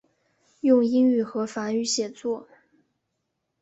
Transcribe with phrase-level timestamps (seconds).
[0.61, 2.47] 用英语和法语写作。